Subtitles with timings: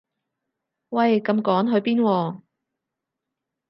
[0.89, 2.41] 喂咁趕去邊喎